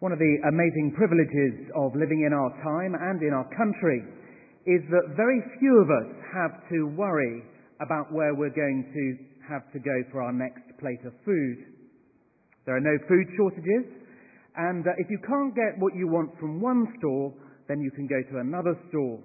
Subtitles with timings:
[0.00, 4.04] One of the amazing privileges of living in our time and in our country
[4.68, 7.40] is that very few of us have to worry
[7.80, 9.04] about where we're going to
[9.48, 11.56] have to go for our next plate of food.
[12.66, 13.88] There are no food shortages,
[14.56, 17.32] and uh, if you can't get what you want from one store,
[17.68, 19.20] then you can go to another store.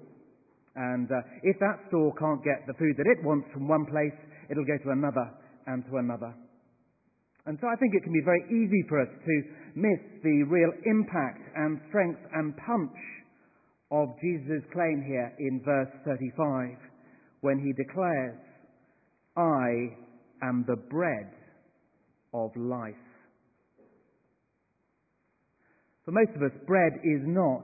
[0.76, 4.16] And uh, if that store can't get the food that it wants from one place,
[4.50, 5.28] it'll go to another
[5.68, 6.32] and to another.
[7.46, 9.36] And so I think it can be very easy for us to
[9.76, 12.98] miss the real impact and strength and punch
[13.92, 16.78] of Jesus' claim here in verse 35
[17.42, 18.38] when he declares,
[19.36, 19.98] I
[20.44, 21.32] am the bread
[22.34, 22.94] of life.
[26.06, 27.64] For most of us, bread is not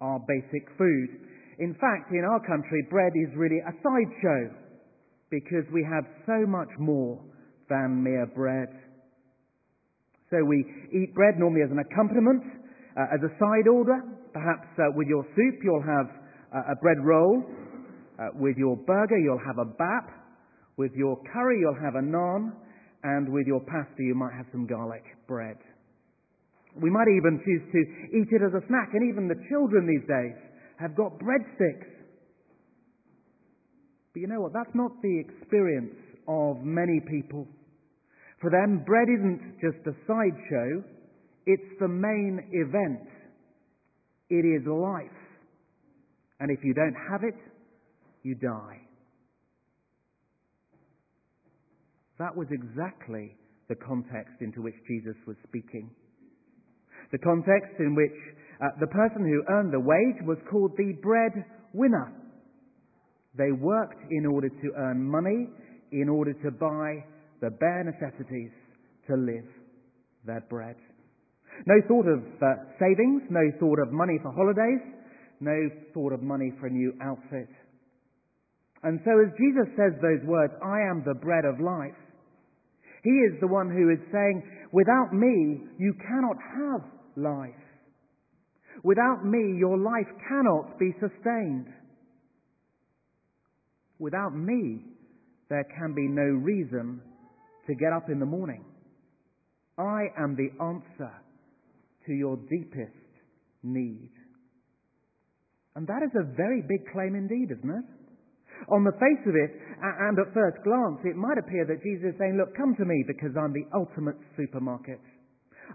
[0.00, 1.08] our basic food.
[1.58, 4.54] In fact, in our country, bread is really a sideshow
[5.30, 7.20] because we have so much more
[7.68, 8.68] than mere bread.
[10.30, 10.62] So we
[10.94, 12.42] eat bread normally as an accompaniment,
[12.94, 13.98] uh, as a side order.
[14.32, 16.06] Perhaps uh, with your soup you'll have
[16.54, 17.42] uh, a bread roll.
[18.14, 20.06] Uh, with your burger you'll have a bap.
[20.76, 22.54] With your curry you'll have a naan.
[23.02, 25.56] And with your pasta you might have some garlic bread.
[26.80, 27.80] We might even choose to
[28.14, 28.94] eat it as a snack.
[28.94, 30.38] And even the children these days
[30.78, 31.90] have got breadsticks.
[34.14, 34.52] But you know what?
[34.52, 35.94] That's not the experience
[36.28, 37.48] of many people.
[38.40, 40.82] For them, bread isn't just a sideshow,
[41.46, 43.08] it's the main event.
[44.30, 45.20] It is life.
[46.38, 47.34] And if you don't have it,
[48.22, 48.80] you die.
[52.18, 53.36] That was exactly
[53.68, 55.90] the context into which Jesus was speaking.
[57.12, 58.12] The context in which
[58.62, 61.32] uh, the person who earned the wage was called the bread
[61.72, 62.12] winner.
[63.36, 65.48] They worked in order to earn money,
[65.92, 67.04] in order to buy
[67.40, 68.50] the bare necessities
[69.08, 69.48] to live
[70.26, 70.76] their bread.
[71.66, 72.46] No thought of uh,
[72.78, 74.80] savings, no thought of money for holidays,
[75.40, 75.56] no
[75.92, 77.48] thought of money for a new outfit.
[78.82, 81.96] And so as Jesus says those words, I am the bread of life,
[83.02, 84.42] he is the one who is saying,
[84.72, 86.82] without me, you cannot have
[87.16, 87.64] life.
[88.84, 91.66] Without me, your life cannot be sustained.
[93.98, 94.84] Without me,
[95.48, 97.00] there can be no reason
[97.70, 98.66] to get up in the morning.
[99.78, 101.14] I am the answer
[102.06, 103.06] to your deepest
[103.62, 104.10] need.
[105.78, 107.86] And that is a very big claim indeed, isn't it?
[108.68, 112.16] On the face of it, and at first glance, it might appear that Jesus is
[112.20, 115.00] saying, Look, come to me because I'm the ultimate supermarket.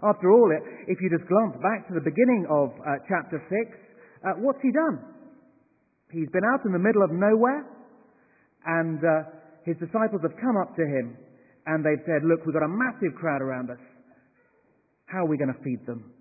[0.04, 0.52] After all,
[0.86, 4.70] if you just glance back to the beginning of uh, chapter 6, uh, what's he
[4.70, 5.02] done?
[6.12, 7.66] He's been out in the middle of nowhere,
[8.68, 11.25] and uh, his disciples have come up to him
[11.66, 13.82] and they've said, look, we've got a massive crowd around us.
[15.06, 16.12] How are we going to feed them?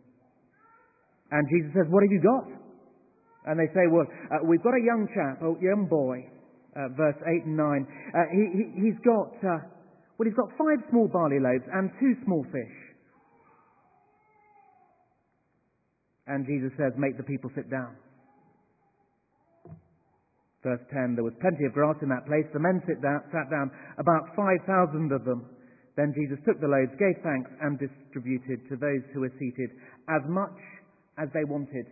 [1.32, 2.46] And Jesus says, what have you got?
[3.46, 6.26] And they say, well, uh, we've got a young chap, a young boy,
[6.74, 7.62] uh, verse 8 and 9.
[7.62, 8.44] Uh, he,
[8.82, 9.62] he, has got, uh,
[10.18, 12.78] well, he's got five small barley loaves and two small fish.
[16.26, 17.94] And Jesus says, make the people sit down.
[20.66, 22.50] Verse 10, there was plenty of grass in that place.
[22.50, 23.70] The men down, sat down,
[24.02, 24.66] about 5,000
[25.14, 25.46] of them.
[25.94, 29.70] Then Jesus took the loaves, gave thanks, and distributed to those who were seated
[30.10, 30.58] as much
[31.22, 31.86] as they wanted.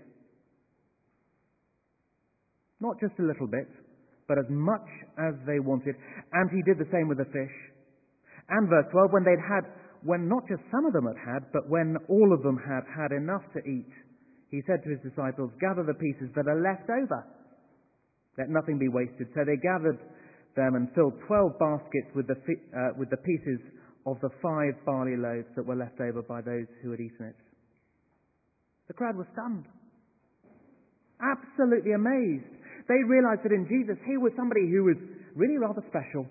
[2.82, 3.70] Not just a little bit,
[4.28, 4.90] but as much
[5.22, 5.94] as they wanted.
[6.34, 7.56] And he did the same with the fish.
[8.50, 9.70] And verse 12, when they'd had,
[10.02, 13.14] when not just some of them had had, but when all of them had had
[13.14, 13.94] enough to eat,
[14.50, 17.22] he said to his disciples, gather the pieces that are left over
[18.38, 19.28] let nothing be wasted.
[19.36, 20.00] So they gathered
[20.56, 22.38] them and filled twelve baskets with the,
[22.74, 23.60] uh, with the pieces
[24.06, 27.36] of the five barley loaves that were left over by those who had eaten it.
[28.88, 29.66] The crowd was stunned.
[31.22, 32.52] Absolutely amazed.
[32.90, 35.00] They realized that in Jesus, he was somebody who was
[35.36, 36.28] really rather special.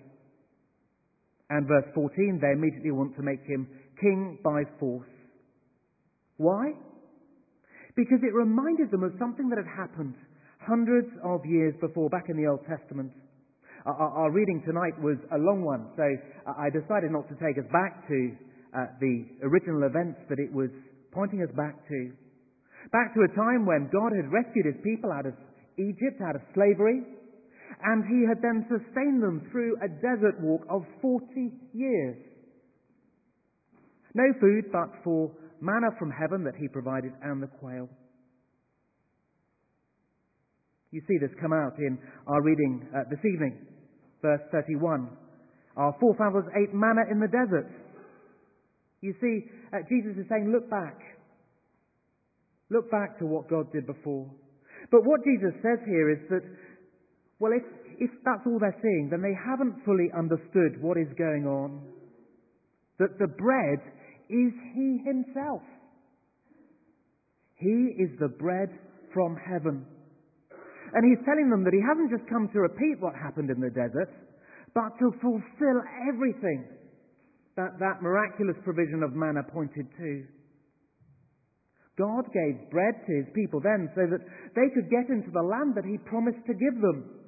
[1.49, 3.67] And verse 14, they immediately want to make him
[3.99, 5.09] king by force.
[6.37, 6.73] Why?
[7.95, 10.15] Because it reminded them of something that had happened
[10.67, 13.11] hundreds of years before, back in the Old Testament.
[13.85, 16.07] Our, reading tonight was a long one, so
[16.47, 18.19] I decided not to take us back to
[18.71, 20.71] uh, the original events that it was
[21.11, 21.99] pointing us back to.
[22.91, 25.35] Back to a time when God had rescued his people out of
[25.75, 27.03] Egypt, out of slavery,
[27.83, 32.17] and he had then sustained them through a desert walk of 40 years.
[34.15, 37.89] No food but for manna from heaven that he provided and the quail.
[40.93, 41.97] You see this come out in
[42.27, 43.65] our reading uh, this evening,
[44.21, 45.09] verse 31.
[45.75, 47.65] Our forefathers ate manna in the desert.
[49.01, 50.93] You see, uh, Jesus is saying, look back.
[52.69, 54.29] Look back to what God did before.
[54.91, 56.45] But what Jesus says here is that,
[57.39, 57.65] well, if,
[57.97, 61.81] if that's all they're seeing, then they haven't fully understood what is going on.
[62.99, 63.81] That the bread
[64.29, 65.65] is He Himself.
[67.57, 68.69] He is the bread
[69.11, 69.87] from heaven.
[70.93, 73.73] And He's telling them that He hasn't just come to repeat what happened in the
[73.73, 74.13] desert,
[74.73, 75.79] but to fulfill
[76.09, 76.65] everything
[77.55, 80.25] that that miraculous provision of manna pointed to.
[81.97, 84.25] God gave bread to his people then so that
[84.55, 87.21] they could get into the land that he promised to give them.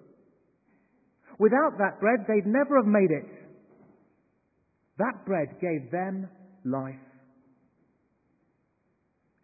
[1.38, 3.30] Without that bread, they'd never have made it.
[4.98, 6.30] That bread gave them
[6.64, 6.96] life.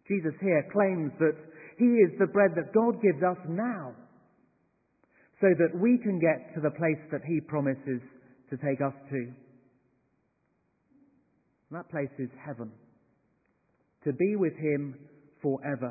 [0.08, 1.38] Jesus here claims that
[1.78, 3.94] he is the bread that God gives us now
[5.42, 7.98] so that we can get to the place that he promises
[8.46, 9.20] to take us to.
[11.74, 12.70] that place is heaven.
[14.06, 14.94] To be with him
[15.42, 15.90] forever.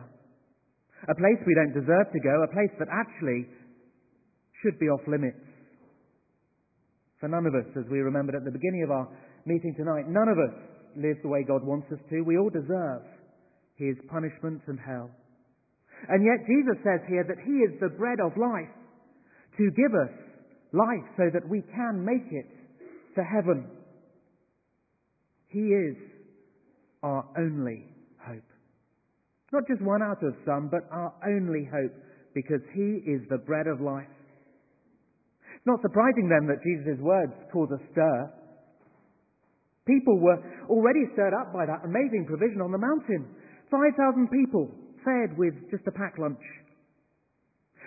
[1.03, 3.49] A place we don't deserve to go, a place that actually
[4.63, 5.43] should be off limits.
[7.19, 9.07] For none of us, as we remembered at the beginning of our
[9.45, 10.55] meeting tonight, none of us
[10.95, 12.21] live the way God wants us to.
[12.21, 13.03] We all deserve
[13.75, 15.09] His punishment and hell.
[16.07, 18.71] And yet Jesus says here that He is the bread of life
[19.57, 20.13] to give us
[20.73, 22.47] life so that we can make it
[23.15, 23.67] to heaven.
[25.47, 25.97] He is
[27.03, 27.85] our only
[28.23, 28.47] hope.
[29.51, 31.91] Not just one out of some, but our only hope,
[32.33, 34.07] because He is the bread of life.
[35.55, 38.31] It's not surprising then that Jesus' words cause a stir.
[39.85, 40.39] People were
[40.69, 43.27] already stirred up by that amazing provision on the mountain.
[43.69, 44.71] 5,000 people
[45.03, 46.39] fed with just a packed lunch.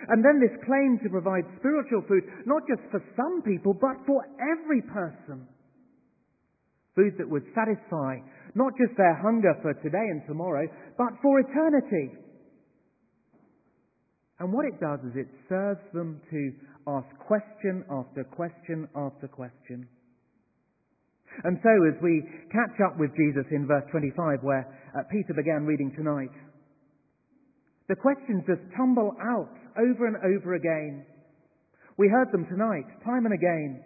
[0.09, 4.21] And then this claim to provide spiritual food, not just for some people, but for
[4.37, 5.47] every person.
[6.95, 8.19] Food that would satisfy
[8.55, 12.15] not just their hunger for today and tomorrow, but for eternity.
[14.39, 16.51] And what it does is it serves them to
[16.87, 19.87] ask question after question after question.
[21.43, 24.63] And so, as we catch up with Jesus in verse 25, where
[24.95, 26.31] uh, Peter began reading tonight,
[27.89, 31.05] the questions just tumble out over and over again.
[31.97, 33.83] We heard them tonight, time and again.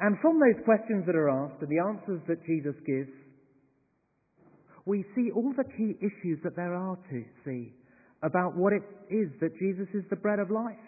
[0.00, 3.10] And from those questions that are asked and the answers that Jesus gives,
[4.86, 7.74] we see all the key issues that there are to see
[8.22, 10.80] about what it is that Jesus is the bread of life.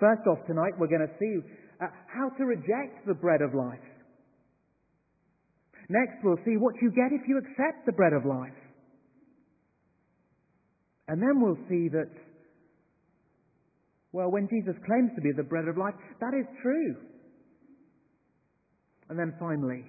[0.00, 1.40] First off, tonight we're going to see
[1.80, 3.86] uh, how to reject the bread of life.
[5.88, 8.56] Next, we'll see what you get if you accept the bread of life.
[11.08, 12.08] And then we'll see that,
[14.12, 16.96] well, when Jesus claims to be the bread of life, that is true.
[19.08, 19.84] And then finally,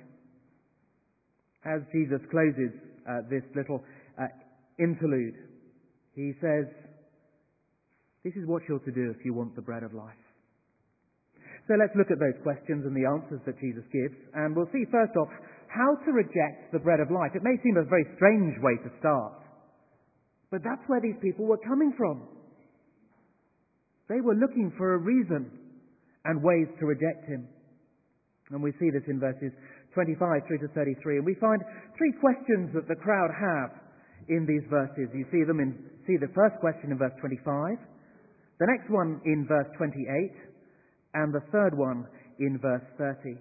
[1.67, 2.71] as Jesus closes
[3.07, 3.83] uh, this little
[4.19, 4.27] uh,
[4.79, 5.35] interlude,
[6.15, 6.67] he says,
[8.23, 10.19] This is what you're to do if you want the bread of life.
[11.67, 14.83] So let's look at those questions and the answers that Jesus gives, and we'll see
[14.91, 15.31] first off
[15.71, 17.31] how to reject the bread of life.
[17.35, 19.39] It may seem a very strange way to start,
[20.51, 22.27] but that's where these people were coming from.
[24.09, 25.49] They were looking for a reason
[26.25, 27.47] and ways to reject him.
[28.51, 29.51] And we see this in verses
[29.93, 31.17] 25 through to 33.
[31.17, 31.61] And we find
[31.97, 33.71] three questions that the crowd have
[34.27, 35.09] in these verses.
[35.13, 35.75] You see them in,
[36.07, 37.77] see the first question in verse 25,
[38.59, 40.05] the next one in verse 28,
[41.15, 42.07] and the third one
[42.39, 43.37] in verse 30.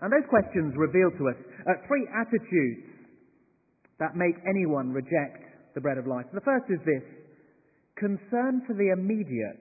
[0.00, 2.86] And those questions reveal to us uh, three attitudes
[3.98, 5.42] that make anyone reject
[5.74, 6.26] the bread of life.
[6.32, 7.02] The first is this
[7.98, 9.58] concern for the immediate.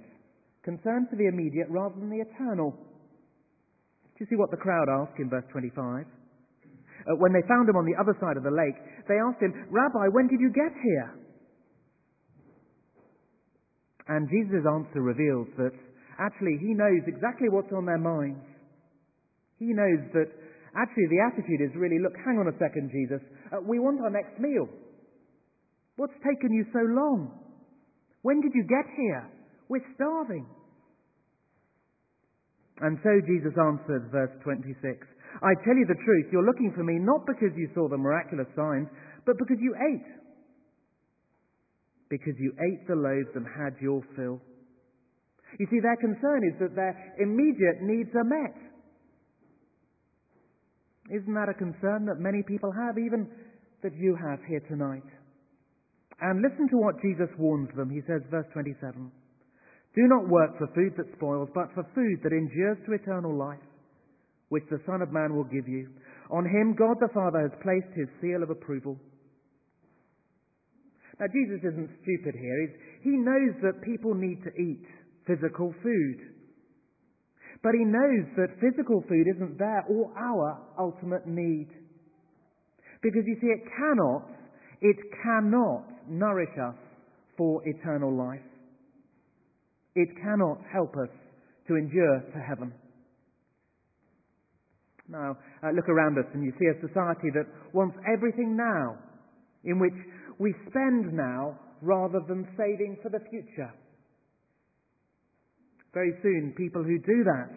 [0.64, 2.72] Concern for the immediate rather than the eternal.
[2.72, 5.78] Do you see what the crowd asked in verse 25?
[5.78, 8.78] Uh, when they found him on the other side of the lake,
[9.08, 11.10] they asked him, Rabbi, when did you get here?
[14.08, 15.76] And Jesus' answer reveals that
[16.20, 18.42] actually he knows exactly what's on their minds.
[19.60, 20.30] He knows that
[20.76, 23.22] actually the attitude is really, look, hang on a second, Jesus.
[23.52, 24.68] Uh, we want our next meal.
[25.98, 27.47] What's taken you so long?
[28.22, 29.30] When did you get here?
[29.70, 30.46] We're starving.
[32.82, 34.78] And so Jesus answered, verse 26,
[35.42, 38.48] I tell you the truth, you're looking for me not because you saw the miraculous
[38.56, 38.88] signs,
[39.26, 40.10] but because you ate.
[42.10, 44.40] Because you ate the loaves and had your fill.
[45.60, 48.56] You see, their concern is that their immediate needs are met.
[51.10, 53.28] Isn't that a concern that many people have, even
[53.82, 55.08] that you have here tonight?
[56.22, 57.90] And listen to what Jesus warns them.
[57.90, 59.12] He says, verse 27.
[59.96, 63.62] Do not work for food that spoils, but for food that endures to eternal life,
[64.50, 65.90] which the Son of Man will give you.
[66.30, 68.98] On him God the Father has placed his seal of approval.
[71.20, 72.58] Now, Jesus isn't stupid here.
[72.62, 72.76] He's,
[73.10, 74.86] he knows that people need to eat
[75.26, 76.18] physical food.
[77.64, 81.70] But he knows that physical food isn't their or our ultimate need.
[83.02, 84.30] Because you see, it cannot,
[84.82, 86.76] it cannot nourish us
[87.38, 88.42] for eternal life.
[89.96, 91.10] It cannot help us
[91.68, 92.74] to endure to heaven.
[95.10, 98.98] Now, uh, look around us and you see a society that wants everything now,
[99.64, 99.96] in which
[100.40, 103.72] we spend now rather than saving for the future.
[105.94, 107.50] Very soon, people who do that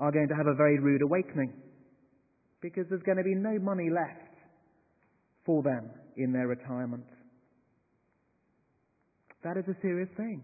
[0.00, 1.52] are going to have a very rude awakening
[2.60, 4.34] because there's going to be no money left
[5.44, 7.04] for them in their retirement.
[9.44, 10.42] That is a serious thing.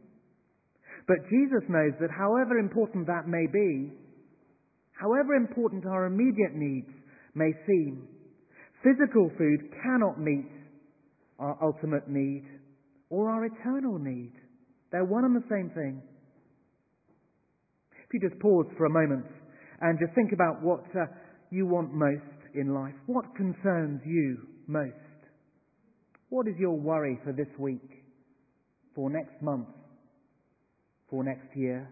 [1.06, 3.92] But Jesus knows that however important that may be,
[4.92, 6.88] however important our immediate needs
[7.34, 8.08] may seem,
[8.82, 10.50] physical food cannot meet
[11.38, 12.44] our ultimate need
[13.10, 14.32] or our eternal need.
[14.92, 16.02] They're one and the same thing.
[18.06, 19.26] If you just pause for a moment
[19.80, 21.06] and just think about what uh,
[21.50, 22.22] you want most
[22.54, 24.94] in life, what concerns you most?
[26.28, 27.93] What is your worry for this week,
[28.94, 29.68] for next month,
[31.10, 31.88] for next year?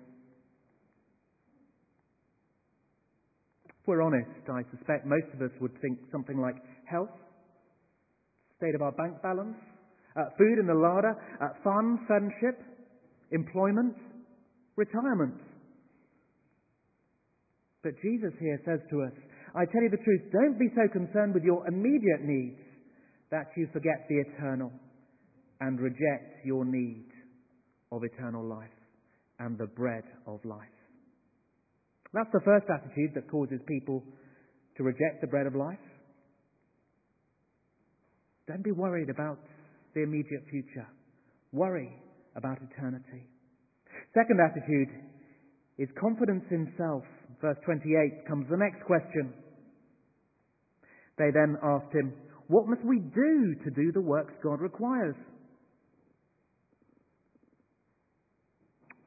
[3.67, 6.55] If we're honest, I suspect most of us would think something like
[6.89, 7.11] health,
[8.57, 9.57] state of our bank balance,
[10.15, 12.63] uh, food in the larder, uh, fun, friendship,
[13.33, 13.97] employment,
[14.77, 15.35] retirement.
[17.83, 19.13] But Jesus here says to us,
[19.55, 22.61] I tell you the truth, don't be so concerned with your immediate needs
[23.31, 24.71] that you forget the eternal
[25.62, 27.07] and reject your need
[27.92, 28.76] of eternal life
[29.38, 30.76] and the bread of life.
[32.12, 34.02] That's the first attitude that causes people
[34.76, 35.78] to reject the bread of life.
[38.49, 39.38] Don't be worried about
[39.95, 40.87] the immediate future.
[41.52, 41.95] Worry
[42.35, 43.28] about eternity.
[44.14, 44.88] Second attitude
[45.78, 47.04] is confidence in self.
[47.40, 49.33] Verse 28 comes the next question.
[51.19, 52.12] They then asked him,
[52.49, 55.14] What must we do to do the works God requires?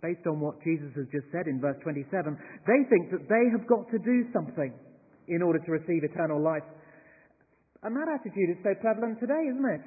[0.02, 2.08] Based on what Jesus has just said in verse 27,
[2.68, 4.74] they think that they have got to do something
[5.28, 6.66] in order to receive eternal life.
[7.82, 9.86] And that attitude is so prevalent today, isn't it?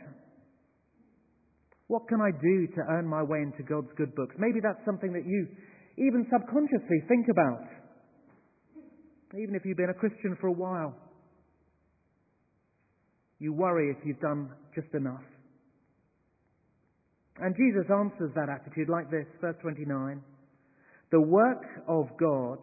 [1.88, 4.36] What can I do to earn my way into God's good books?
[4.38, 5.48] Maybe that's something that you
[5.96, 7.64] even subconsciously think about.
[9.34, 10.94] Even if you've been a Christian for a while,
[13.38, 15.22] you worry if you've done just enough.
[17.40, 20.22] And Jesus answers that attitude like this, verse 29.
[21.10, 22.58] The work of God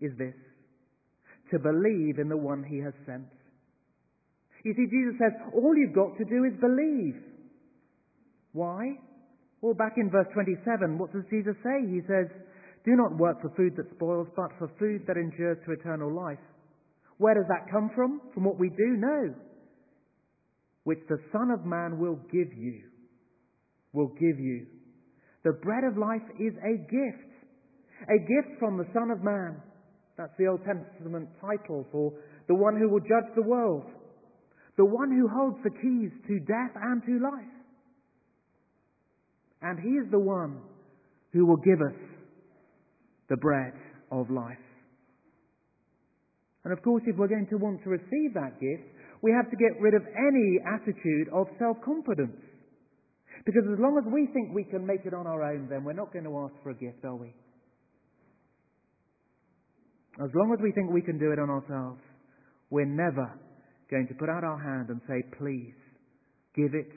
[0.00, 0.34] is this,
[1.50, 3.30] to believe in the one he has sent.
[4.64, 7.14] You see, Jesus says, all you've got to do is believe.
[8.52, 8.98] Why?
[9.60, 11.86] Well, back in verse 27, what does Jesus say?
[11.86, 12.26] He says,
[12.84, 16.42] Do not work for food that spoils, but for food that endures to eternal life.
[17.18, 18.20] Where does that come from?
[18.34, 18.96] From what we do?
[18.98, 19.34] No.
[20.84, 22.82] Which the Son of Man will give you.
[23.96, 24.66] Will give you.
[25.42, 27.32] The bread of life is a gift.
[28.04, 29.56] A gift from the Son of Man.
[30.18, 32.12] That's the Old Testament title for
[32.46, 33.84] the one who will judge the world.
[34.76, 37.56] The one who holds the keys to death and to life.
[39.62, 40.60] And He is the one
[41.32, 41.96] who will give us
[43.30, 43.72] the bread
[44.12, 44.60] of life.
[46.64, 48.84] And of course, if we're going to want to receive that gift,
[49.22, 52.36] we have to get rid of any attitude of self-confidence.
[53.46, 55.94] Because as long as we think we can make it on our own, then we're
[55.96, 57.32] not going to ask for a gift, are we?
[60.18, 62.02] As long as we think we can do it on ourselves,
[62.70, 63.38] we're never
[63.90, 65.78] going to put out our hand and say, please,
[66.56, 66.90] give it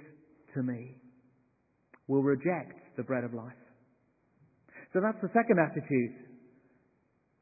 [0.56, 1.00] to me
[2.10, 3.62] We'll reject the bread of life.
[4.91, 6.25] So that's the second attitude,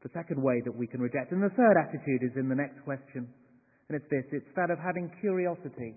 [0.04, 1.32] the second way that we can reject.
[1.32, 3.32] And the third attitude is in the next question.
[3.88, 5.96] And it's this it's that of having curiosity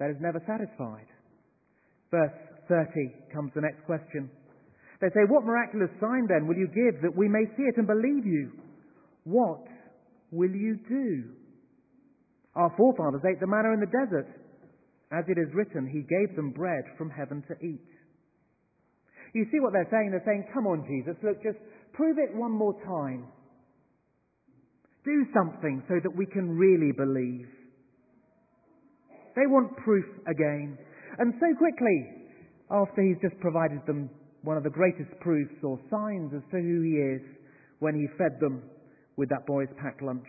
[0.00, 1.12] that is never satisfied.
[2.10, 2.34] Verse
[2.68, 2.88] 30
[3.32, 4.30] comes the next question.
[5.00, 7.86] They say, What miraculous sign then will you give that we may see it and
[7.86, 8.52] believe you?
[9.24, 9.64] What
[10.30, 11.34] will you do?
[12.54, 14.28] Our forefathers ate the manna in the desert.
[15.12, 17.86] As it is written, He gave them bread from heaven to eat.
[19.34, 20.10] You see what they're saying?
[20.10, 21.58] They're saying, Come on, Jesus, look, just
[21.92, 23.26] prove it one more time.
[25.04, 27.48] Do something so that we can really believe.
[29.34, 30.76] They want proof again.
[31.20, 31.98] And so quickly,
[32.72, 34.08] after he's just provided them
[34.42, 37.20] one of the greatest proofs or signs as to who he is
[37.78, 38.62] when he fed them
[39.16, 40.24] with that boy's packed lunch.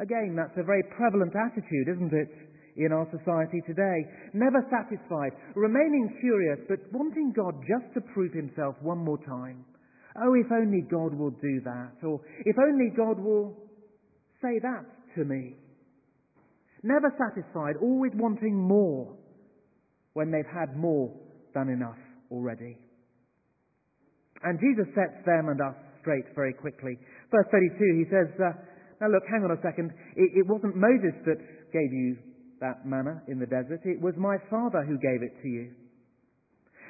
[0.00, 2.34] Again, that's a very prevalent attitude, isn't it,
[2.82, 3.98] in our society today.
[4.34, 9.64] Never satisfied, remaining curious, but wanting God just to prove himself one more time.
[10.16, 13.54] Oh, if only God will do that, or if only God will
[14.42, 14.82] say that
[15.14, 15.54] to me.
[16.82, 19.16] Never satisfied, always wanting more
[20.14, 21.12] when they've had more
[21.54, 21.98] than enough
[22.30, 22.78] already.
[24.42, 26.96] And Jesus sets them and us straight very quickly.
[27.30, 28.56] Verse 32, he says, uh,
[29.00, 29.92] Now look, hang on a second.
[30.16, 31.38] It, it wasn't Moses that
[31.72, 32.16] gave you
[32.60, 33.80] that manna in the desert.
[33.84, 35.72] It was my Father who gave it to you.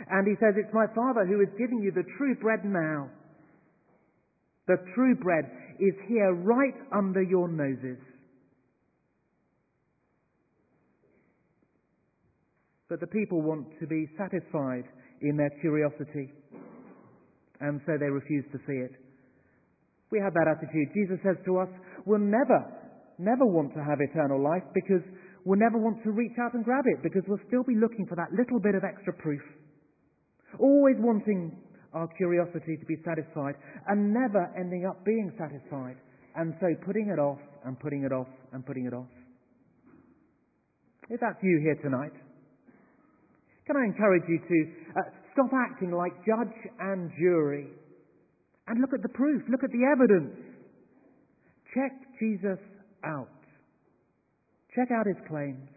[0.08, 3.10] And he says, It's my Father who is giving you the true bread now.
[4.66, 7.98] The true bread is here right under your noses.
[12.90, 14.82] But the people want to be satisfied
[15.22, 16.34] in their curiosity,
[17.62, 18.90] and so they refuse to see it.
[20.10, 20.90] We have that attitude.
[20.90, 21.70] Jesus says to us,
[22.04, 22.66] we'll never,
[23.22, 25.06] never want to have eternal life because
[25.46, 28.16] we'll never want to reach out and grab it because we'll still be looking for
[28.18, 29.42] that little bit of extra proof.
[30.58, 31.62] Always wanting
[31.94, 33.54] our curiosity to be satisfied
[33.86, 35.94] and never ending up being satisfied.
[36.34, 39.10] And so putting it off and putting it off and putting it off.
[41.08, 42.14] If that's you here tonight,
[43.70, 44.58] can I encourage you to
[44.98, 47.68] uh, stop acting like judge and jury
[48.66, 50.34] and look at the proof, look at the evidence.
[51.70, 52.58] Check Jesus
[53.06, 53.30] out.
[54.74, 55.70] Check out his claims.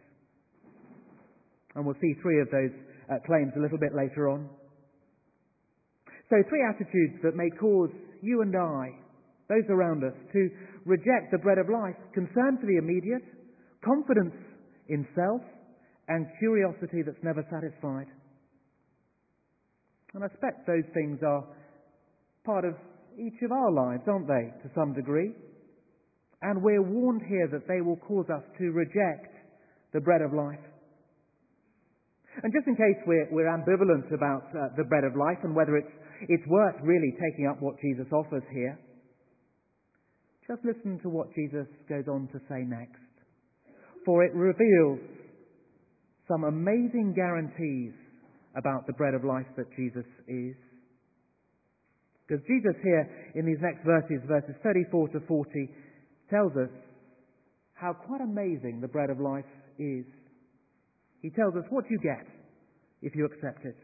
[1.76, 2.74] And we'll see three of those
[3.14, 4.50] uh, claims a little bit later on.
[6.30, 8.90] So, three attitudes that may cause you and I,
[9.50, 10.50] those around us, to
[10.86, 13.22] reject the bread of life concern for the immediate,
[13.86, 14.34] confidence
[14.90, 15.42] in self,
[16.08, 18.08] and curiosity that's never satisfied.
[20.14, 21.44] And I expect those things are
[22.46, 22.76] part of
[23.18, 25.32] each of our lives, aren't they, to some degree?
[26.42, 29.32] And we're warned here that they will cause us to reject
[29.94, 30.60] the bread of life.
[32.42, 35.78] And just in case we're, we're ambivalent about uh, the bread of life and whether
[35.78, 35.94] it's,
[36.28, 38.78] it's worth really taking up what Jesus offers here,
[40.48, 43.00] just listen to what Jesus goes on to say next.
[44.06, 45.00] For it reveals
[46.28, 47.94] some amazing guarantees
[48.56, 50.56] about the bread of life that Jesus is.
[52.28, 53.04] Because Jesus here
[53.36, 55.70] in these next verses, verses 34 to 40,
[56.30, 56.72] tells us
[57.74, 60.06] how quite amazing the bread of life is.
[61.22, 62.26] He tells us what you get
[63.02, 63.76] if you accept it.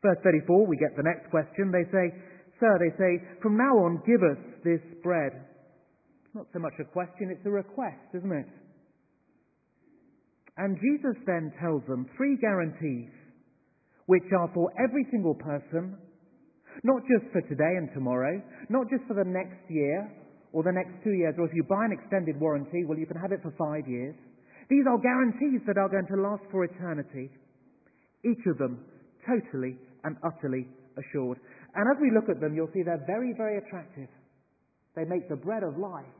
[0.00, 1.70] Verse 34, we get the next question.
[1.72, 2.14] They say,
[2.60, 5.32] Sir, they say, from now on give us this bread.
[6.34, 8.46] Not so much a question, it's a request, isn't it?
[10.58, 13.14] And Jesus then tells them three guarantees,
[14.06, 15.96] which are for every single person,
[16.82, 20.10] not just for today and tomorrow, not just for the next year
[20.52, 23.16] or the next two years, or if you buy an extended warranty, well, you can
[23.16, 24.16] have it for five years.
[24.68, 27.30] These are guarantees that are going to last for eternity.
[28.24, 28.84] Each of them
[29.24, 30.66] totally and utterly
[30.98, 31.38] assured.
[31.74, 34.08] And as we look at them, you'll see they're very, very attractive.
[34.96, 36.10] They make the bread of life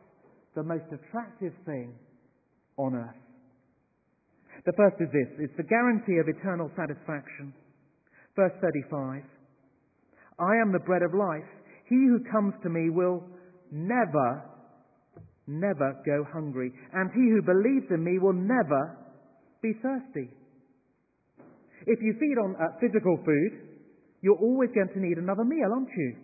[0.54, 1.94] the most attractive thing
[2.76, 3.27] on earth.
[4.66, 7.54] The first is this it's the guarantee of eternal satisfaction.
[8.34, 9.22] Verse 35
[10.38, 11.46] I am the bread of life.
[11.88, 13.24] He who comes to me will
[13.72, 14.42] never,
[15.46, 18.96] never go hungry, and he who believes in me will never
[19.62, 20.30] be thirsty.
[21.86, 23.52] If you feed on uh, physical food,
[24.20, 26.16] you're always going to need another meal, aren't you?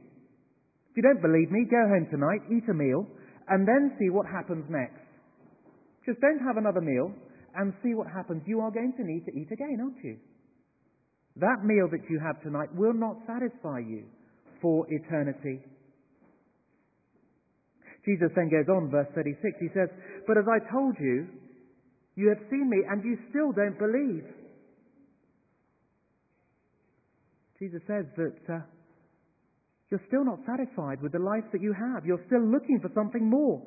[0.91, 3.07] If you don't believe me, go home tonight, eat a meal,
[3.49, 5.01] and then see what happens next.
[6.07, 7.15] Just don't have another meal
[7.57, 8.43] and see what happens.
[8.47, 10.17] You are going to need to eat again, aren't you?
[11.37, 14.05] That meal that you have tonight will not satisfy you
[14.63, 15.61] for eternity.
[18.05, 19.89] Jesus then goes on, verse 36, he says,
[20.27, 21.27] But as I told you,
[22.17, 24.25] you have seen me and you still don't believe.
[27.59, 28.61] Jesus says that uh,
[29.91, 32.05] you're still not satisfied with the life that you have.
[32.05, 33.63] You're still looking for something more.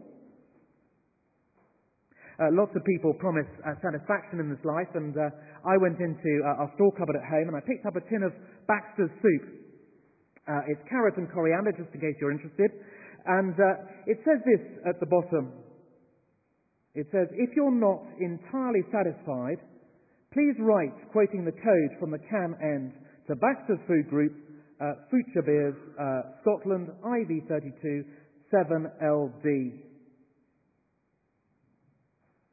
[2.37, 5.25] Uh, lots of people promise uh, satisfaction in this life, and uh,
[5.65, 8.21] I went into uh, our store cupboard at home and I picked up a tin
[8.21, 8.29] of
[8.69, 9.43] Baxter's soup.
[10.45, 12.69] Uh, it's carrot and coriander, just in case you're interested.
[13.25, 15.49] And uh, it says this at the bottom.
[16.93, 19.57] It says, if you're not entirely satisfied,
[20.29, 22.93] please write, quoting the code from the can end,
[23.27, 24.33] to Baxter's Food Group,
[25.09, 25.75] Fochabers,
[26.41, 28.05] Scotland, IV32
[28.53, 29.86] 7LD.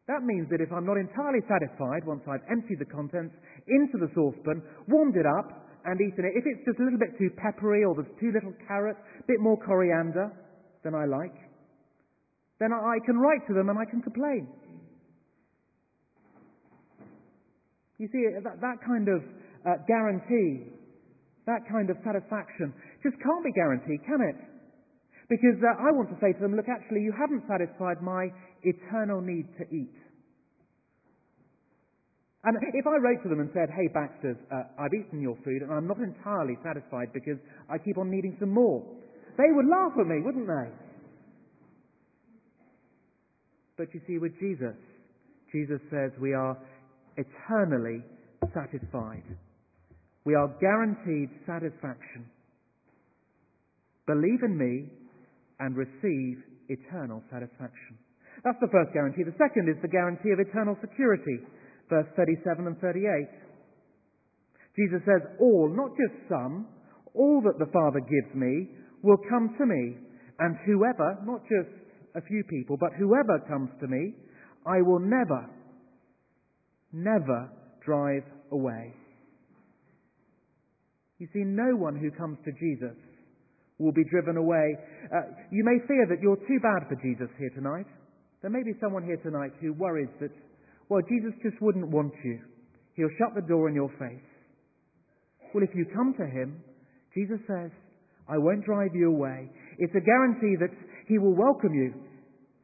[0.06, 3.34] That means that if I'm not entirely satisfied once I've emptied the contents
[3.66, 7.16] into the saucepan, warmed it up, and eaten it, if it's just a little bit
[7.16, 10.32] too peppery or there's too little carrot, a bit more coriander
[10.82, 11.36] than I like,
[12.60, 14.48] then I can write to them and I can complain.
[17.98, 19.20] You see, that, that kind of
[19.64, 20.72] uh, guarantee,
[21.46, 24.36] that kind of satisfaction, just can't be guaranteed, can it?
[25.28, 28.28] Because uh, I want to say to them, look, actually, you haven't satisfied my
[28.62, 29.94] eternal need to eat.
[32.44, 35.62] And if I wrote to them and said, hey, Baxters, uh, I've eaten your food
[35.62, 38.84] and I'm not entirely satisfied because I keep on needing some more,
[39.38, 40.68] they would laugh at me, wouldn't they?
[43.78, 44.76] But you see, with Jesus,
[45.52, 46.56] Jesus says we are
[47.16, 48.04] eternally
[48.52, 49.24] satisfied.
[50.26, 52.28] We are guaranteed satisfaction.
[54.06, 54.90] Believe in me
[55.60, 57.98] and receive eternal satisfaction.
[58.42, 59.22] That's the first guarantee.
[59.22, 61.38] The second is the guarantee of eternal security
[61.88, 63.28] verse 37 and 38.
[64.76, 66.66] Jesus says, All, not just some,
[67.14, 68.70] all that the Father gives me
[69.02, 69.96] will come to me,
[70.40, 71.70] and whoever, not just
[72.16, 74.14] a few people, but whoever comes to me,
[74.66, 75.46] I will never,
[76.92, 77.50] never
[77.84, 78.94] drive away.
[81.18, 82.96] You see, no one who comes to Jesus
[83.78, 84.76] will be driven away.
[85.10, 87.86] Uh, you may fear that you're too bad for Jesus here tonight.
[88.42, 90.30] There may be someone here tonight who worries that
[90.88, 92.40] well, Jesus just wouldn't want you.
[92.94, 94.28] He'll shut the door in your face.
[95.52, 96.60] Well, if you come to him,
[97.14, 97.70] Jesus says,
[98.28, 99.48] I won't drive you away.
[99.78, 100.74] It's a guarantee that
[101.08, 101.94] he will welcome you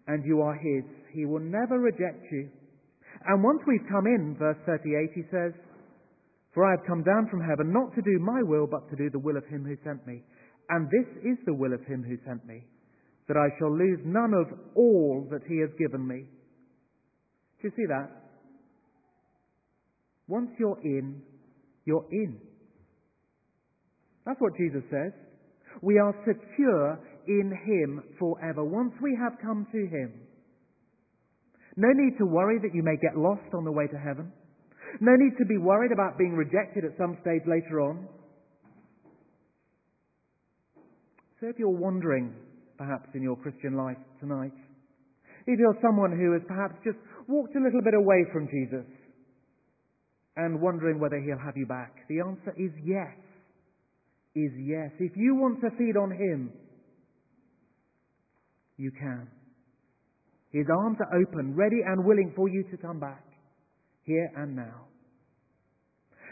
[0.06, 0.84] and you are his.
[1.12, 2.48] He will never reject you.
[3.26, 5.52] And once we've come in, verse 38, he says,
[6.54, 9.10] For I have come down from heaven not to do my will, but to do
[9.10, 10.22] the will of him who sent me.
[10.70, 12.62] And this is the will of him who sent me,
[13.28, 16.24] that I shall lose none of all that he has given me
[17.60, 18.08] do you see that?
[20.28, 21.20] Once you're in,
[21.84, 22.40] you're in.
[24.24, 25.12] That's what Jesus says.
[25.82, 28.64] We are secure in Him forever.
[28.64, 30.12] Once we have come to Him.
[31.76, 34.32] No need to worry that you may get lost on the way to heaven.
[35.00, 38.08] No need to be worried about being rejected at some stage later on.
[41.40, 42.34] So if you're wondering,
[42.76, 44.52] perhaps, in your Christian life tonight,
[45.46, 48.84] if you're someone who has perhaps just walked a little bit away from Jesus
[50.36, 52.06] and wondering whether he'll have you back?
[52.08, 53.16] The answer is yes.
[54.36, 54.90] Is yes.
[55.00, 56.52] If you want to feed on him,
[58.76, 59.26] you can.
[60.52, 63.24] His arms are open, ready and willing for you to come back,
[64.04, 64.86] here and now.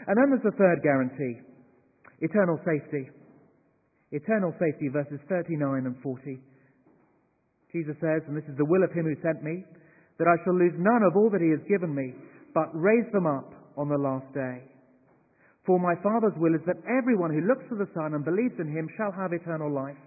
[0.07, 1.41] And then there's the third guarantee
[2.21, 3.09] eternal safety.
[4.11, 6.39] Eternal safety, verses 39 and 40.
[7.71, 9.63] Jesus says, and this is the will of him who sent me,
[10.17, 12.17] that I shall lose none of all that he has given me,
[12.53, 14.65] but raise them up on the last day.
[15.65, 18.73] For my Father's will is that everyone who looks to the Son and believes in
[18.73, 20.01] him shall have eternal life,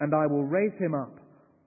[0.00, 1.16] and I will raise him up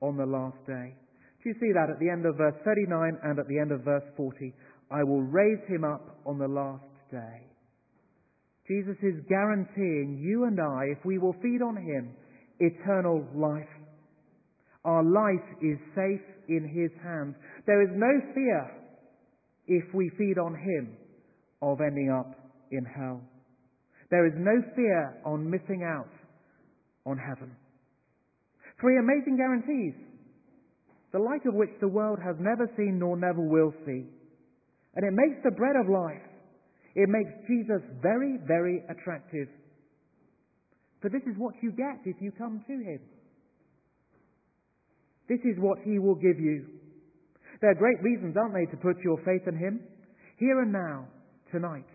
[0.01, 0.93] on the last day.
[1.41, 3.81] Do you see that at the end of verse 39 and at the end of
[3.81, 4.53] verse 40?
[4.91, 7.48] I will raise him up on the last day.
[8.69, 12.13] Jesus is guaranteeing you and I, if we will feed on him,
[12.59, 13.67] eternal life.
[14.85, 17.35] Our life is safe in His hands.
[17.65, 18.71] There is no fear
[19.67, 20.95] if we feed on Him
[21.61, 22.33] of ending up
[22.71, 23.21] in hell.
[24.09, 26.09] There is no fear on missing out
[27.05, 27.55] on heaven.
[28.79, 29.93] Three amazing guarantees,
[31.11, 34.05] the like of which the world has never seen nor never will see.
[34.95, 36.28] And it makes the bread of life,
[36.95, 39.47] it makes Jesus very, very attractive.
[41.01, 42.99] For this is what you get if you come to Him.
[45.27, 46.65] This is what He will give you.
[47.61, 49.81] There are great reasons, aren't they, to put your faith in Him?
[50.37, 51.05] Here and now,
[51.51, 51.85] tonight.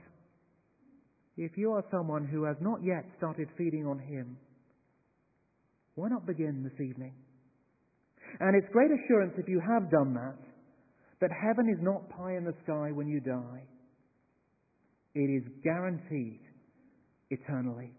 [1.36, 4.36] If you are someone who has not yet started feeding on Him,
[5.96, 7.14] why not begin this evening?
[8.40, 10.38] And it's great assurance if you have done that,
[11.20, 13.62] that heaven is not pie in the sky when you die.
[15.14, 16.40] It is guaranteed
[17.30, 17.90] eternally.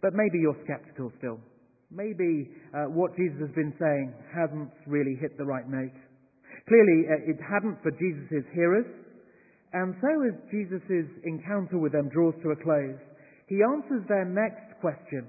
[0.00, 1.38] But maybe you're skeptical still.
[1.90, 5.92] Maybe uh, what Jesus has been saying hasn't really hit the right note.
[6.66, 8.86] Clearly, uh, it hadn't for Jesus' hearers,
[9.72, 12.98] and so as Jesus' encounter with them draws to a close,
[13.48, 15.26] he answers their next question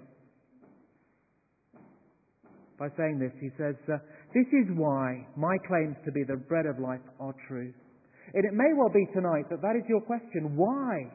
[2.80, 3.32] by saying this.
[3.40, 3.98] He says, uh,
[4.34, 7.74] This is why my claims to be the bread of life are true.
[8.34, 10.58] And it may well be tonight that that is your question.
[10.58, 11.12] Why?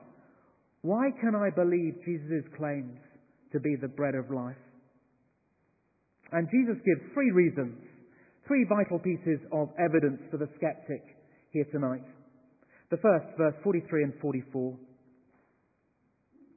[0.82, 2.98] Why can I believe Jesus' claims
[3.52, 4.60] to be the bread of life?
[6.30, 7.74] And Jesus gives three reasons,
[8.46, 11.02] three vital pieces of evidence for the skeptic
[11.50, 12.04] here tonight.
[12.90, 14.76] The first, verse 43 and 44.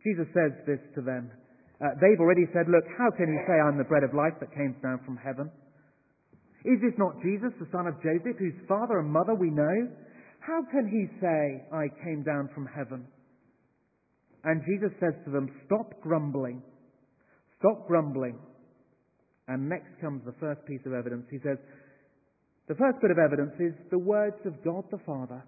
[0.04, 1.32] Jesus says this to them.
[1.82, 4.54] Uh, they've already said, Look, how can you say I'm the bread of life that
[4.54, 5.50] came down from heaven?
[6.62, 9.90] Is this not Jesus, the son of Joseph, whose father and mother we know?
[10.42, 13.06] How can he say, I came down from heaven?
[14.44, 16.62] And Jesus says to them, Stop grumbling.
[17.60, 18.40] Stop grumbling.
[19.48, 21.26] And next comes the first piece of evidence.
[21.30, 21.58] He says,
[22.68, 25.44] The first bit of evidence is the words of God the Father.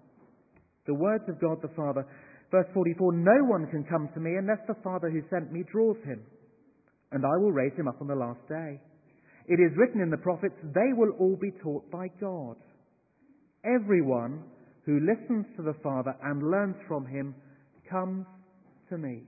[0.86, 2.06] The words of God the Father.
[2.52, 5.96] Verse 44 No one can come to me unless the Father who sent me draws
[6.04, 6.22] him,
[7.10, 8.80] and I will raise him up on the last day.
[9.48, 12.56] It is written in the prophets, They will all be taught by God.
[13.64, 14.44] Everyone
[14.86, 17.34] who listens to the Father and learns from him
[17.90, 18.26] comes
[18.90, 19.22] to me.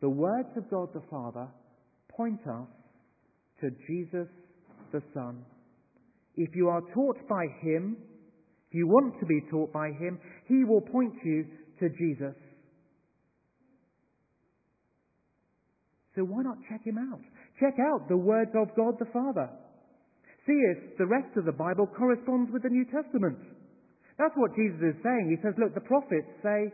[0.00, 1.48] The words of God the Father
[2.08, 2.68] point us
[3.60, 4.28] to Jesus
[4.92, 5.44] the Son.
[6.36, 7.96] If you are taught by him,
[8.68, 11.46] if you want to be taught by him, he will point you
[11.80, 12.34] to Jesus.
[16.14, 17.20] So why not check him out?
[17.58, 19.50] Check out the words of God the Father.
[20.48, 23.38] If the rest of the Bible corresponds with the New Testament.
[24.18, 25.28] That's what Jesus is saying.
[25.28, 26.72] He says, look, the prophets say,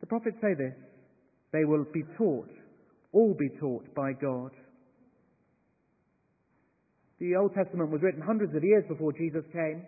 [0.00, 0.76] the prophets say this.
[1.52, 2.48] They will be taught,
[3.12, 4.52] all be taught by God.
[7.18, 9.84] The Old Testament was written hundreds of years before Jesus came.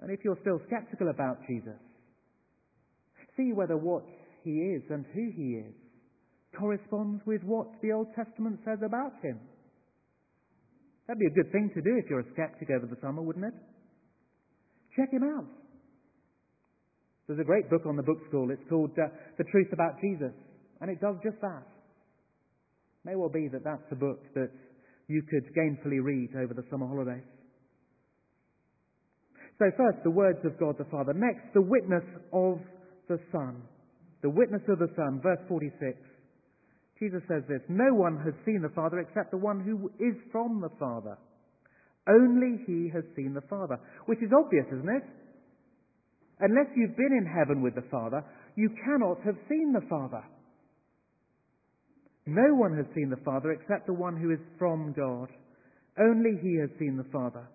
[0.00, 1.78] And if you're still skeptical about Jesus,
[3.36, 4.04] see whether what
[4.42, 5.74] he is and who he is
[6.58, 9.38] corresponds with what the Old Testament says about him.
[11.06, 13.44] That'd be a good thing to do if you're a skeptic over the summer, wouldn't
[13.44, 13.54] it?
[14.96, 15.46] Check him out.
[17.26, 18.18] There's a great book on the book.
[18.32, 20.32] It's called uh, The Truth About Jesus,
[20.80, 21.64] and it does just that.
[23.04, 24.50] May well be that that's a book that
[25.08, 27.24] you could gainfully read over the summer holidays.
[29.58, 31.12] So, first, the words of God the Father.
[31.14, 32.58] Next, the witness of
[33.08, 33.62] the Son.
[34.22, 35.96] The witness of the Son, verse 46.
[37.04, 40.60] Jesus says this No one has seen the Father except the one who is from
[40.60, 41.18] the Father.
[42.08, 43.78] Only he has seen the Father.
[44.06, 45.04] Which is obvious, isn't it?
[46.40, 48.24] Unless you've been in heaven with the Father,
[48.56, 50.24] you cannot have seen the Father.
[52.26, 55.28] No one has seen the Father except the one who is from God.
[55.98, 57.46] Only he has seen the Father.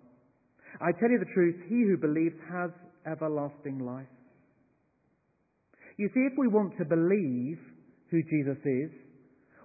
[0.80, 2.70] I tell you the truth, he who believes has
[3.06, 4.06] everlasting life.
[5.98, 7.58] You see, if we want to believe
[8.10, 8.90] who Jesus is,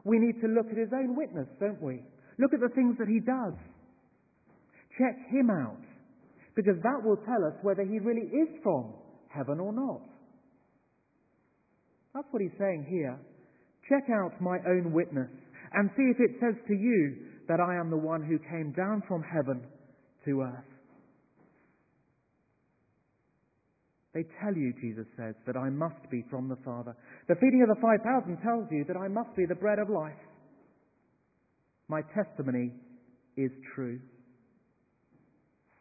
[0.06, 2.06] we need to look at his own witness, don't we?
[2.38, 3.58] Look at the things that he does.
[4.98, 5.82] Check him out.
[6.56, 8.94] Because that will tell us whether he really is from
[9.28, 10.02] heaven or not.
[12.14, 13.20] That's what he's saying here.
[13.90, 15.30] Check out my own witness
[15.74, 17.16] and see if it says to you
[17.50, 19.66] that I am the one who came down from heaven
[20.26, 20.75] to earth.
[24.16, 26.96] They tell you, Jesus says, that I must be from the Father.
[27.28, 30.16] The feeding of the 5,000 tells you that I must be the bread of life.
[31.90, 32.72] My testimony
[33.36, 34.00] is true.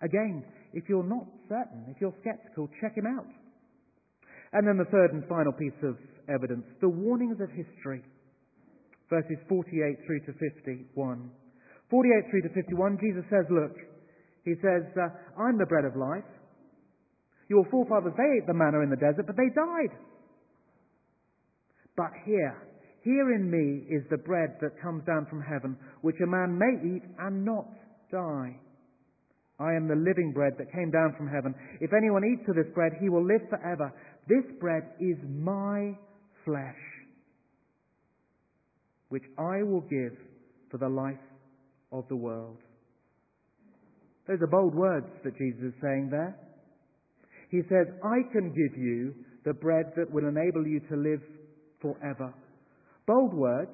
[0.03, 0.43] Again,
[0.75, 3.31] if you're not certain, if you're skeptical, check him out.
[4.53, 5.95] And then the third and final piece of
[6.29, 8.03] evidence, the warnings of history.
[9.09, 9.71] Verses 48
[10.07, 11.31] through to 51.
[11.89, 13.79] 48 through to 51, Jesus says, look,
[14.43, 15.07] he says, uh,
[15.39, 16.27] I'm the bread of life.
[17.49, 19.97] Your forefathers, they ate the manna in the desert, but they died.
[21.97, 22.57] But here,
[23.03, 26.97] here in me is the bread that comes down from heaven, which a man may
[26.97, 27.67] eat and not
[28.11, 28.57] die.
[29.61, 31.55] I am the living bread that came down from heaven.
[31.81, 33.93] If anyone eats of this bread, he will live forever.
[34.27, 35.97] This bread is my
[36.45, 36.81] flesh,
[39.11, 40.19] which I will give
[40.71, 41.23] for the life
[41.93, 42.57] of the world.
[44.27, 46.37] Those are bold words that Jesus is saying there.
[47.55, 49.15] He says, I can give you
[49.45, 51.23] the bread that will enable you to live
[51.81, 52.35] forever.
[53.07, 53.71] Bold words,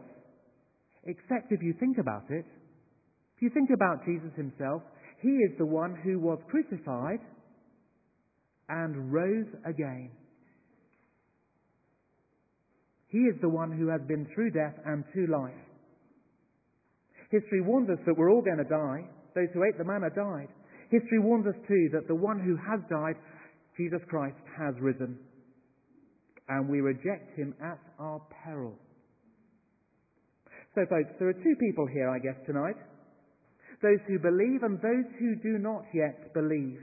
[1.06, 2.44] except if you think about it.
[3.36, 4.82] If you think about Jesus himself,
[5.22, 7.20] he is the one who was crucified
[8.68, 10.10] and rose again.
[13.08, 15.56] He is the one who has been through death and to life.
[17.30, 19.08] History warns us that we're all going to die.
[19.34, 20.48] Those who ate the manna died.
[20.90, 23.14] History warns us too that the one who has died,
[23.76, 25.18] Jesus Christ, has risen.
[26.48, 28.74] And we reject him at our peril.
[30.74, 32.76] So, folks, there are two people here, I guess, tonight
[33.82, 36.80] those who believe and those who do not yet believe.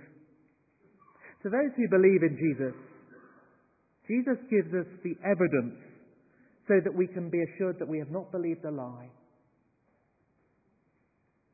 [1.43, 2.73] To those who believe in Jesus,
[4.08, 5.78] Jesus gives us the evidence
[6.67, 9.10] so that we can be assured that we have not believed a lie.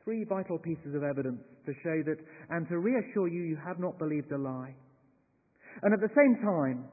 [0.03, 2.17] Three vital pieces of evidence to show that
[2.49, 4.75] and to reassure you you have not believed a lie.
[5.81, 6.85] And at the same time,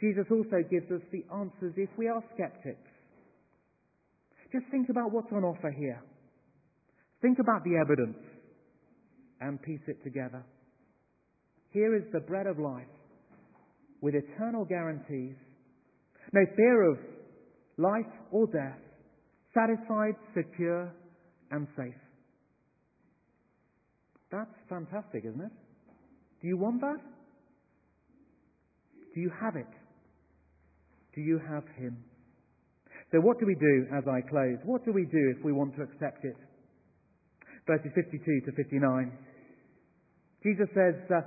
[0.00, 2.90] Jesus also gives us the answers if we are skeptics.
[4.52, 6.02] Just think about what's on offer here.
[7.20, 8.18] Think about the evidence
[9.40, 10.44] and piece it together.
[11.70, 12.86] Here is the bread of life
[14.00, 15.34] with eternal guarantees.
[16.32, 16.98] No fear of
[17.76, 18.78] life or death.
[19.54, 20.92] Satisfied, secure,
[21.50, 21.94] and safe.
[24.30, 25.52] That's fantastic, isn't it?
[26.42, 27.00] Do you want that?
[29.18, 29.66] Do you have it?
[31.16, 31.98] Do you have Him?
[33.10, 34.58] So, what do we do as I close?
[34.64, 36.36] What do we do if we want to accept it?
[37.66, 39.10] Verses 52 to 59.
[40.44, 41.22] Jesus says, uh,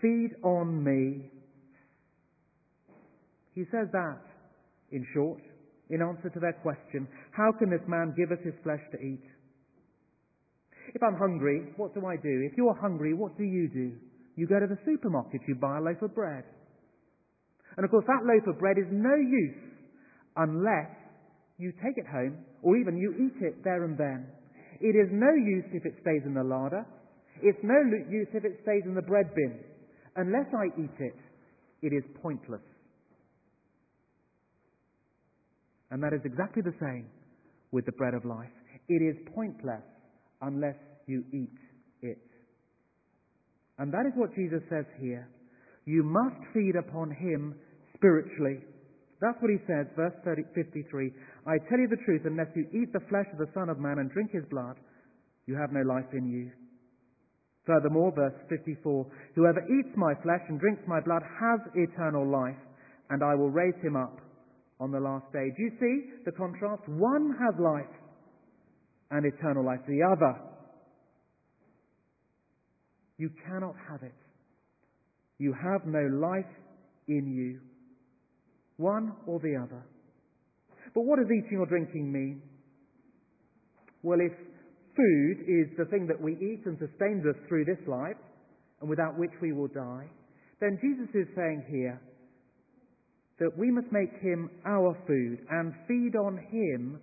[0.00, 1.28] Feed on me.
[3.56, 4.22] He says that,
[4.92, 5.42] in short,
[5.90, 9.26] in answer to their question, How can this man give us his flesh to eat?
[10.94, 12.46] If I'm hungry, what do I do?
[12.48, 13.96] If you're hungry, what do you do?
[14.36, 16.44] You go to the supermarket, you buy a loaf of bread.
[17.76, 19.62] And of course, that loaf of bread is no use
[20.36, 20.90] unless
[21.58, 24.26] you take it home or even you eat it there and then.
[24.80, 26.84] It is no use if it stays in the larder.
[27.42, 27.78] It's no
[28.10, 29.60] use if it stays in the bread bin.
[30.16, 31.18] Unless I eat it,
[31.82, 32.62] it is pointless.
[35.90, 37.06] And that is exactly the same
[37.70, 38.50] with the bread of life.
[38.88, 39.82] It is pointless
[40.42, 41.58] unless you eat.
[43.78, 45.28] And that is what Jesus says here.
[45.84, 47.54] You must feed upon him
[47.96, 48.62] spiritually.
[49.20, 51.12] That's what he says, verse 30, 53.
[51.46, 53.98] I tell you the truth, unless you eat the flesh of the Son of Man
[53.98, 54.76] and drink his blood,
[55.46, 56.50] you have no life in you.
[57.66, 62.60] Furthermore, verse 54, whoever eats my flesh and drinks my blood has eternal life,
[63.10, 64.20] and I will raise him up
[64.80, 65.48] on the last day.
[65.56, 66.82] Do you see the contrast?
[66.88, 67.94] One has life
[69.10, 69.80] and eternal life.
[69.88, 70.36] The other,
[73.18, 74.14] you cannot have it.
[75.38, 76.50] You have no life
[77.08, 77.60] in you.
[78.76, 79.84] One or the other.
[80.94, 82.42] But what does eating or drinking mean?
[84.02, 84.32] Well, if
[84.96, 88.16] food is the thing that we eat and sustains us through this life,
[88.80, 90.06] and without which we will die,
[90.60, 92.00] then Jesus is saying here
[93.38, 97.00] that we must make him our food and feed on him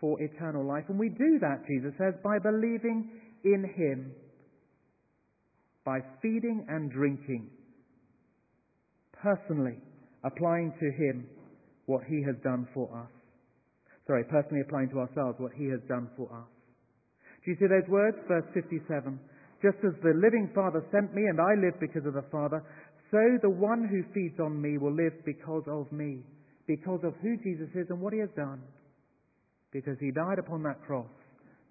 [0.00, 0.84] for eternal life.
[0.88, 3.10] And we do that, Jesus says, by believing
[3.44, 4.12] in him,
[5.84, 7.50] by feeding and drinking,
[9.22, 9.78] personally
[10.24, 11.26] applying to him
[11.86, 13.10] what he has done for us.
[14.06, 16.48] Sorry, personally applying to ourselves what he has done for us.
[17.44, 18.16] Do you see those words?
[18.28, 19.18] Verse 57.
[19.62, 22.62] Just as the living Father sent me and I live because of the Father,
[23.10, 26.24] so the one who feeds on me will live because of me,
[26.66, 28.60] because of who Jesus is and what he has done.
[29.72, 31.10] Because he died upon that cross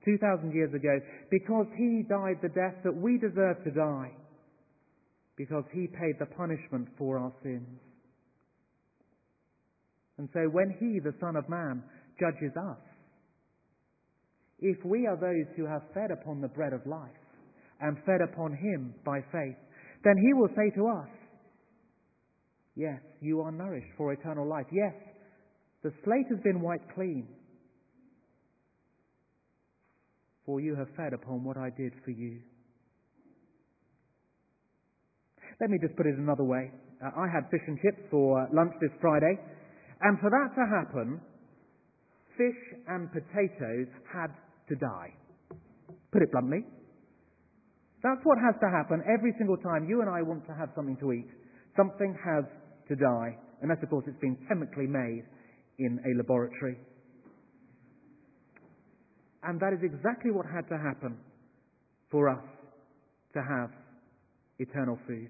[0.06, 4.12] 2,000 years ago, because he died the death that we deserve to die,
[5.36, 7.80] because he paid the punishment for our sins.
[10.18, 11.84] And so when he, the Son of Man,
[12.20, 12.78] judges us,
[14.60, 17.10] if we are those who have fed upon the bread of life
[17.80, 19.56] and fed upon Him by faith,
[20.04, 21.08] then He will say to us,
[22.76, 24.66] Yes, you are nourished for eternal life.
[24.72, 24.94] Yes,
[25.84, 27.28] the slate has been wiped clean.
[30.50, 32.42] For you have fed upon what I did for you.
[35.62, 36.72] Let me just put it another way.
[36.98, 39.38] Uh, I had fish and chips for lunch this Friday,
[40.02, 41.22] and for that to happen,
[42.34, 42.58] fish
[42.90, 44.34] and potatoes had
[44.70, 45.14] to die.
[46.12, 46.66] Put it bluntly.
[48.02, 50.98] That's what has to happen every single time you and I want to have something
[50.98, 51.30] to eat.
[51.78, 52.50] Something has
[52.90, 55.30] to die, unless, of course, it's been chemically made
[55.78, 56.89] in a laboratory.
[59.44, 61.18] And that is exactly what had to happen
[62.12, 62.44] for us
[63.34, 63.70] to have
[64.60, 65.30] eternal food.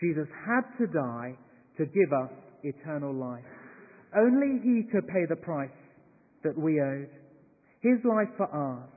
[0.00, 1.36] Jesus had to die
[1.78, 2.30] to give us
[2.64, 3.44] eternal life.
[4.16, 5.70] Only He could pay the price
[6.42, 7.08] that we owed.
[7.80, 8.90] His life for ours,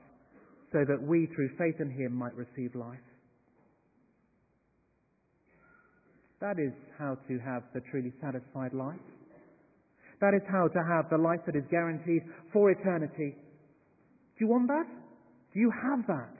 [0.72, 2.98] so that we, through faith in Him, might receive life.
[6.40, 9.00] That is how to have the truly satisfied life.
[10.20, 12.22] That is how to have the life that is guaranteed
[12.52, 13.36] for eternity.
[14.38, 14.86] Do you want that?
[15.54, 16.36] Do you have that?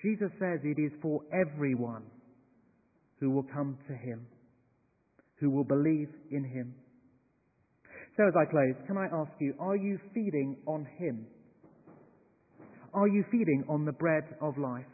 [0.00, 2.02] Jesus says it is for everyone
[3.20, 4.26] who will come to Him,
[5.38, 6.74] who will believe in Him.
[8.16, 11.26] So as I close, can I ask you, are you feeding on Him?
[12.94, 14.88] Are you feeding on the bread of life?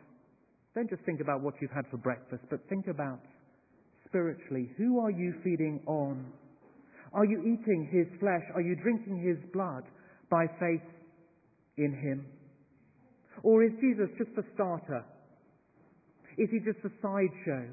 [0.74, 3.20] Don't just think about what you've had for breakfast, but think about
[4.06, 6.26] spiritually, who are you feeding on?
[7.12, 8.42] Are you eating His flesh?
[8.54, 9.84] Are you drinking His blood
[10.30, 10.82] by faith
[11.78, 12.26] in Him?
[13.42, 15.04] Or is Jesus just a starter?
[16.36, 17.70] Is He just a sideshow?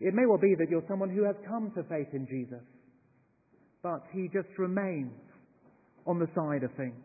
[0.00, 2.64] It may well be that you're someone who has come to faith in Jesus
[3.82, 5.12] but he just remains
[6.06, 7.02] on the side of things.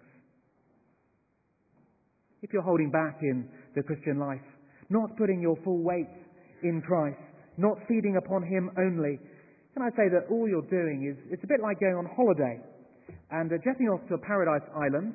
[2.42, 4.46] If you're holding back in the Christian life,
[4.90, 6.08] not putting your full weight
[6.64, 7.18] in Christ,
[7.58, 9.18] not feeding upon Him only,
[9.74, 12.62] can I say that all you're doing is, it's a bit like going on holiday
[13.32, 15.14] and uh, jetting off to a paradise island,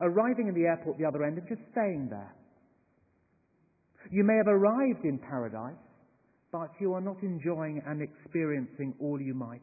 [0.00, 2.34] arriving in the airport the other end and just staying there.
[4.10, 5.82] You may have arrived in paradise,
[6.52, 9.60] but you are not enjoying and experiencing all you might.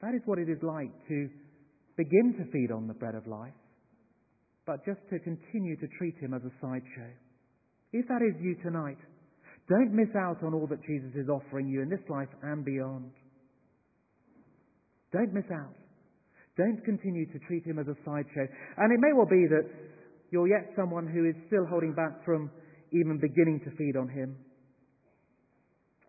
[0.00, 1.28] That is what it is like to
[1.96, 3.54] begin to feed on the bread of life,
[4.66, 7.10] but just to continue to treat him as a sideshow.
[7.92, 8.98] If that is you tonight,
[9.68, 13.12] don't miss out on all that Jesus is offering you in this life and beyond.
[15.12, 15.76] Don't miss out.
[16.56, 18.46] Don't continue to treat him as a sideshow.
[18.76, 19.64] And it may well be that
[20.30, 22.50] you're yet someone who is still holding back from
[22.92, 24.36] even beginning to feed on him.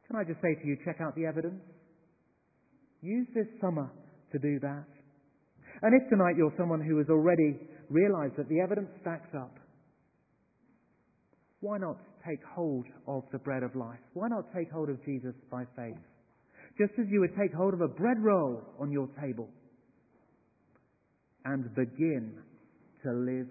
[0.07, 1.61] Can I just say to you, check out the evidence?
[3.01, 3.89] Use this summer
[4.31, 4.87] to do that.
[5.81, 9.55] And if tonight you're someone who has already realized that the evidence stacks up,
[11.61, 13.99] why not take hold of the bread of life?
[14.13, 15.99] Why not take hold of Jesus by faith?
[16.77, 19.47] Just as you would take hold of a bread roll on your table
[21.45, 22.33] and begin
[23.03, 23.47] to live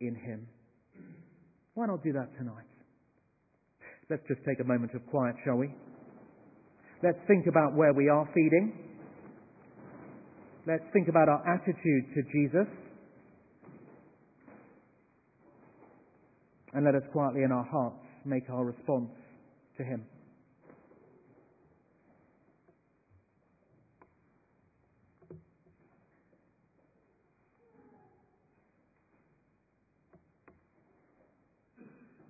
[0.00, 0.46] in Him.
[1.74, 2.64] Why not do that tonight?
[4.10, 5.68] Let's just take a moment of quiet, shall we?
[7.02, 8.72] Let's think about where we are feeding.
[10.66, 12.66] Let's think about our attitude to Jesus.
[16.72, 19.10] And let us quietly in our hearts make our response
[19.76, 20.04] to Him.